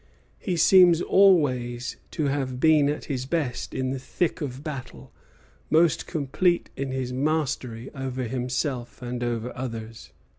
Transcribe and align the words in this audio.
He 0.39 0.57
seems 0.57 0.99
always 0.99 1.97
to 2.09 2.23
have 2.25 2.59
been 2.59 2.89
at 2.89 3.05
his 3.05 3.27
best 3.27 3.75
in 3.75 3.91
the 3.91 3.99
thick 3.99 4.41
of 4.41 4.63
battle; 4.63 5.13
most 5.69 6.07
complete 6.07 6.71
in 6.75 6.89
his 6.89 7.13
mastery 7.13 7.91
over 7.93 8.23
himself 8.23 9.03
and 9.03 9.23
over 9.23 9.55
others. 9.55 10.11